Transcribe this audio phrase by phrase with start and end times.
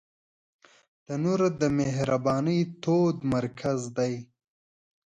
[1.05, 4.13] تنور د مهربانۍ تود مرکز دی